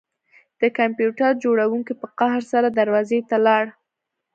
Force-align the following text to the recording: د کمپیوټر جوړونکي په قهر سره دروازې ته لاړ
د 0.61 0.63
کمپیوټر 0.77 1.31
جوړونکي 1.43 1.93
په 2.01 2.07
قهر 2.19 2.41
سره 2.51 2.67
دروازې 2.79 3.19
ته 3.29 3.37
لاړ 3.45 3.63